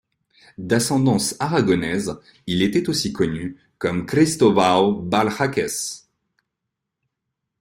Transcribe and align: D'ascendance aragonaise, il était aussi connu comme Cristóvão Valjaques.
D'ascendance 0.57 1.35
aragonaise, 1.39 2.17
il 2.47 2.63
était 2.63 2.89
aussi 2.89 3.13
connu 3.13 3.57
comme 3.77 4.07
Cristóvão 4.07 5.07
Valjaques. 5.07 6.07